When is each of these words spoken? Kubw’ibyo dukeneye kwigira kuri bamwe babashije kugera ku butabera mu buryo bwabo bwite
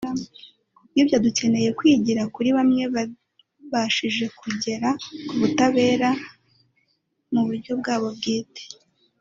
Kubw’ibyo 0.83 1.17
dukeneye 1.25 1.69
kwigira 1.79 2.21
kuri 2.33 2.49
bamwe 2.57 2.83
babashije 2.95 4.25
kugera 4.39 4.89
ku 5.27 5.33
butabera 5.39 6.09
mu 7.33 7.41
buryo 7.47 7.71
bwabo 7.79 8.07
bwite 8.17 8.63